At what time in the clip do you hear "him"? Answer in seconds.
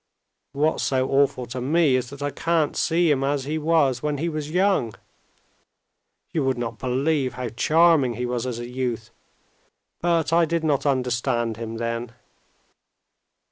3.11-3.23, 11.57-11.77